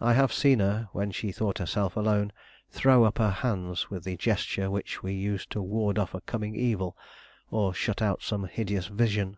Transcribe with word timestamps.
I 0.00 0.14
have 0.14 0.32
seen 0.32 0.58
her, 0.58 0.88
when 0.90 1.12
she 1.12 1.30
thought 1.30 1.58
herself 1.58 1.96
alone, 1.96 2.32
throw 2.70 3.04
up 3.04 3.18
her 3.18 3.30
hands 3.30 3.88
with 3.88 4.02
the 4.02 4.16
gesture 4.16 4.68
which 4.68 5.00
we 5.04 5.12
use 5.12 5.46
to 5.46 5.62
ward 5.62 5.96
off 5.96 6.12
a 6.12 6.22
coming 6.22 6.56
evil 6.56 6.96
or 7.52 7.72
shut 7.72 8.02
out 8.02 8.20
some 8.20 8.46
hideous 8.48 8.88
vision. 8.88 9.36